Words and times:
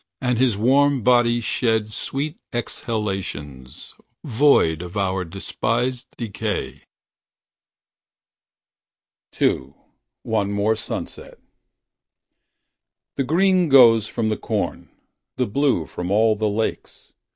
And 0.19 0.39
his 0.39 0.57
warm 0.57 1.03
body 1.03 1.39
shed 1.41 1.93
Sweet 1.93 2.39
exhalations, 2.51 3.93
void 4.23 4.81
Of 4.81 4.97
our 4.97 5.23
despised 5.23 6.07
decay. 6.17 6.85
II. 9.39 9.75
One 10.23 10.51
More 10.51 10.75
Sunset 10.75 11.37
The 13.15 13.23
green 13.23 13.69
goes 13.69 14.07
from 14.07 14.29
the 14.29 14.37
corn. 14.37 14.89
The 15.35 15.45
blue 15.45 15.85
from 15.85 16.09
all 16.09 16.35
the 16.35 16.49
lakes. 16.49 17.13